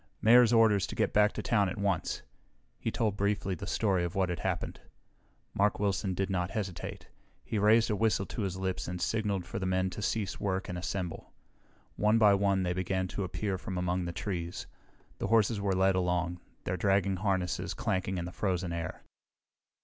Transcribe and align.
"Mayor's 0.19 0.51
orders 0.51 0.87
to 0.87 0.95
get 0.95 1.13
back 1.13 1.31
to 1.33 1.43
town 1.43 1.69
at 1.69 1.77
once." 1.77 2.23
He 2.79 2.89
told 2.89 3.15
briefly 3.15 3.53
the 3.53 3.67
story 3.67 4.03
of 4.03 4.15
what 4.15 4.29
had 4.29 4.39
happened. 4.39 4.81
Mark 5.53 5.77
Wilson 5.79 6.15
did 6.15 6.27
not 6.27 6.49
hesitate. 6.49 7.07
He 7.45 7.59
raised 7.59 7.91
a 7.91 7.95
whistle 7.95 8.25
to 8.25 8.41
his 8.41 8.57
lips 8.57 8.87
and 8.87 8.99
signaled 8.99 9.45
for 9.45 9.59
the 9.59 9.67
men 9.67 9.91
to 9.91 10.01
cease 10.01 10.39
work 10.39 10.67
and 10.67 10.75
assemble. 10.75 11.31
One 11.97 12.17
by 12.17 12.33
one 12.33 12.63
they 12.63 12.73
began 12.73 13.07
to 13.09 13.23
appear 13.23 13.59
from 13.59 13.77
among 13.77 14.05
the 14.05 14.11
trees. 14.11 14.65
The 15.19 15.27
horses 15.27 15.61
were 15.61 15.75
led 15.75 15.93
along, 15.93 16.39
their 16.63 16.77
dragging 16.77 17.17
harnesses 17.17 17.75
clanking 17.75 18.17
in 18.17 18.25
the 18.25 18.31
frozen 18.31 18.73
air. 18.73 19.03